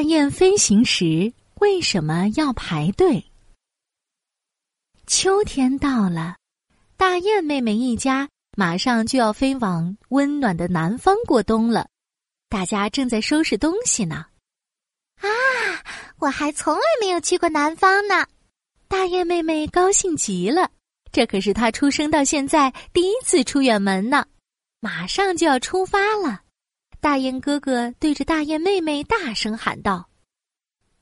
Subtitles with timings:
[0.00, 3.22] 大雁飞行时为什么要排队？
[5.06, 6.38] 秋天到了，
[6.96, 8.26] 大雁妹妹一家
[8.56, 11.86] 马上就要飞往温暖的南方过冬了。
[12.48, 14.24] 大家正在收拾东西呢。
[15.16, 15.28] 啊，
[16.16, 18.26] 我还从来没有去过南方呢！
[18.88, 20.70] 大雁妹妹高兴极了，
[21.12, 24.24] 这可是她出生到现在第一次出远门呢。
[24.80, 26.40] 马上就要出发了。
[27.00, 30.10] 大雁哥哥对着大雁妹妹大声喊道：“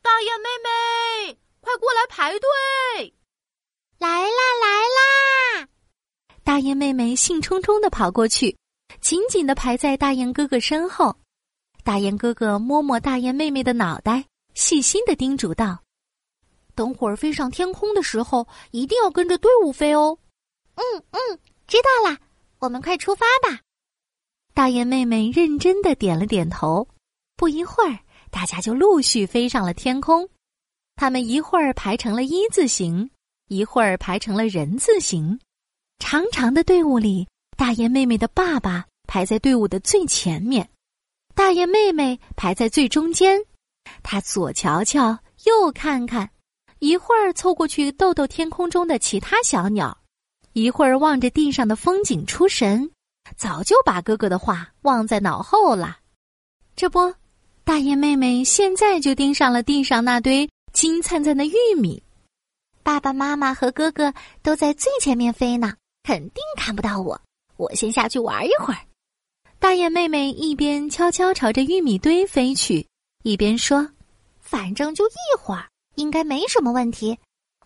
[0.00, 3.14] 大雁妹妹，快过来排队！
[3.98, 4.28] 来啦，
[4.62, 4.68] 来
[5.60, 5.68] 啦！”
[6.45, 8.56] 大雁妹妹兴冲冲的跑过去，
[9.00, 11.16] 紧紧的排在大雁哥哥身后。
[11.82, 15.82] 大雁哥哥摸摸大雁妹妹的脑袋，细心的叮嘱道
[16.76, 20.16] ：“等会儿飞上天空的时候，一定要跟着队伍飞哦。
[20.76, 22.16] ”“嗯嗯，知道啦，
[22.60, 23.59] 我们快出发吧。”
[24.58, 26.88] 大雁妹妹认真的点了点头，
[27.36, 27.96] 不一会儿，
[28.28, 30.28] 大家就陆续飞上了天空。
[30.96, 33.09] 他们一会儿排成了一字形，
[33.46, 35.38] 一会儿排成了人字形。
[36.00, 40.68] 长长的队伍里，大雁妹妹的爸爸排在队伍的最前面，
[41.37, 43.40] 大雁妹妹排在最中间。
[44.02, 46.28] 她左瞧瞧，右看看，
[46.80, 49.96] 一会儿凑过去逗逗天空中的其他小鸟，
[50.52, 52.90] 一会儿望着地上的风景出神。
[53.37, 55.98] 早就把哥哥的话忘在脑后了，
[56.74, 57.15] 这不，
[57.65, 62.02] 大雁妹妹现在就盯上了地上那堆金灿灿的玉米。
[62.82, 64.12] 爸爸妈妈和哥哥
[64.43, 67.21] 都在最前面飞呢，肯定看不到我。
[67.56, 68.81] 我先下去玩一会儿。
[69.59, 72.87] 大雁妹妹一边悄悄朝着玉米堆飞去，
[73.25, 73.87] 一边说
[74.41, 77.19] ：“反正就一会儿，应该没什么问题。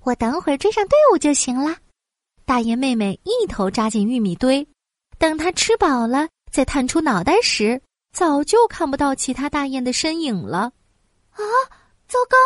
[0.02, 1.77] 我等会儿追上队伍就行了。”
[2.44, 4.66] 大雁妹妹一头扎进玉米堆。
[5.22, 7.80] 等他吃饱了，再探出脑袋时，
[8.12, 10.72] 早就看不到其他大雁的身影了。
[11.30, 11.40] 啊，
[12.08, 12.36] 糟糕！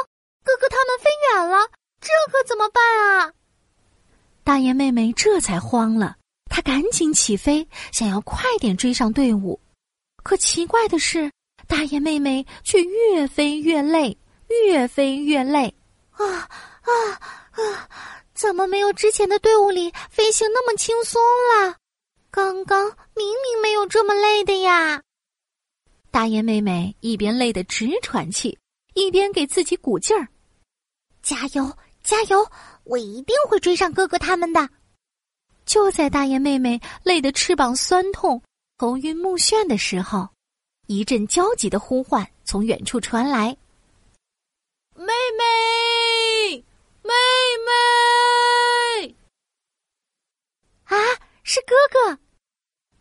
[0.44, 1.66] 哥哥他们飞远了，
[2.02, 3.32] 这可怎么办啊？
[4.44, 6.16] 大雁妹妹这才慌了，
[6.50, 9.58] 她赶紧起飞，想要快点追上队伍。
[10.22, 11.32] 可奇怪的是，
[11.66, 14.14] 大雁妹妹却越飞越累，
[14.48, 15.74] 越飞越累。
[16.10, 16.92] 啊啊
[17.52, 17.88] 啊！
[18.34, 21.74] 怎么没有之前的队伍里飞行那么轻松了？
[22.36, 25.02] 刚刚明明没有这么累的呀！
[26.10, 28.58] 大雁妹妹一边累得直喘气，
[28.92, 30.28] 一边给自己鼓劲儿
[31.24, 32.46] ：“加油，加油！
[32.84, 34.68] 我一定会追上哥哥他们的。”
[35.64, 38.42] 就在大雁妹妹累得翅膀酸痛、
[38.76, 40.28] 头晕目眩的时候，
[40.88, 43.56] 一阵焦急的呼唤从远处传来
[44.94, 45.06] ：“妹
[45.38, 46.64] 妹，
[47.00, 47.14] 妹
[47.64, 49.16] 妹！”
[50.84, 50.96] 啊，
[51.42, 52.18] 是哥哥！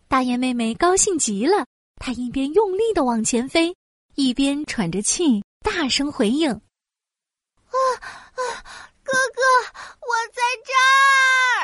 [0.07, 1.65] 大雁妹妹高兴极了，
[1.97, 3.75] 她一边用力的往前飞，
[4.13, 8.41] 一边喘着气，大声回应：“啊啊，
[9.03, 9.41] 哥哥，
[10.01, 10.71] 我在这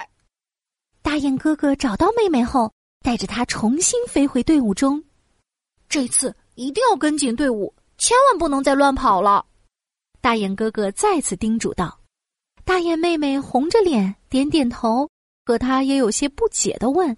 [0.01, 0.09] 儿！”
[1.01, 5.03] 大雁哥哥找到妹妹后，带着她重新飞回队伍中。
[5.88, 9.46] 这次一定要跟紧队伍，千万不能再乱跑了。
[10.19, 12.00] 大雁哥哥再次叮嘱道。
[12.66, 15.09] 大雁妹妹红着脸点点头，
[15.46, 17.16] 可她也有些不解的问。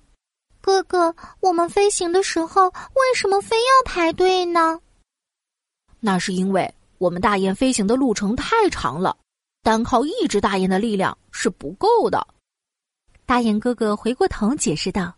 [0.63, 4.79] 哥哥，我们飞行的时候为什么非要排队呢？
[5.99, 9.17] 那是因为我们大雁飞行的路程太长了，
[9.61, 12.25] 单靠一只大雁的力量是不够的。
[13.25, 15.13] 大雁哥哥回过头解释道：“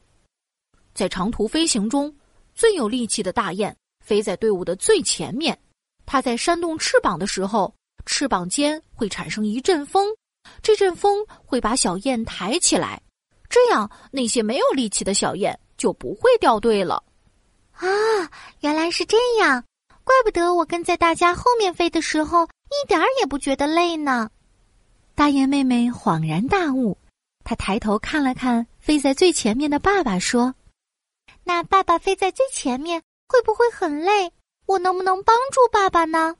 [0.96, 2.12] 在长途飞行中，
[2.56, 5.56] 最有力气的大雁飞在队伍的最前面，
[6.08, 7.72] 它在扇动翅膀的时候，
[8.08, 10.08] 翅膀间会产生一阵风，
[10.64, 13.00] 这阵风会把小雁抬起来。”
[13.56, 17.02] 这样，那些没有力气的小雁就不会掉队了。
[17.72, 17.88] 啊，
[18.60, 19.64] 原来是这样，
[20.04, 24.30] 怪不得我跟在大家后面飞的时候一点儿也不觉得累呢。
[25.16, 26.98] 大雁妹妹恍然大悟，
[27.46, 30.54] 她抬头看了看飞在最前面的爸爸，说
[31.46, 34.34] ：“那爸爸飞在最前面会不会很累？
[34.66, 36.36] 我能不能帮助爸爸呢？”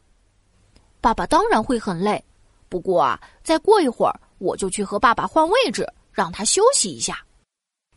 [1.00, 2.22] 爸爸当然会很累，
[2.68, 5.88] 不过啊，再过一会儿我就去和爸爸换位置。
[6.16, 7.24] 让他休息一下。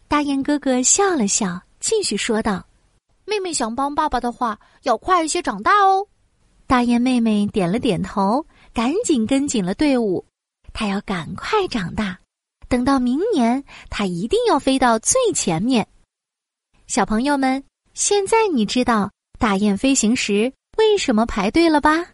[0.08, 2.66] 大雁哥哥笑了笑，继续说道
[3.24, 6.06] ：“妹妹想帮爸爸的话，要快一些长大哦。”
[6.66, 8.44] 大雁妹妹点了点头，
[8.74, 10.24] 赶紧跟紧了队伍。
[10.74, 12.18] 她要赶快长大，
[12.68, 15.86] 等到明年，她一定要飞到最前面。
[16.86, 17.62] 小朋友们，
[17.94, 22.06] 现在你知道大雁飞行时为什么排队了吧？